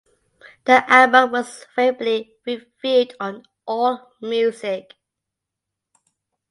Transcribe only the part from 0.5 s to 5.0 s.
The album was favorably reviewed on Allmusic.